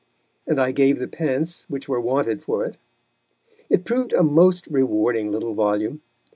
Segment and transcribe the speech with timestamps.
[0.47, 2.75] and I gave the pence which were wanted for it.
[3.69, 6.01] It proved a most rewarding little volume.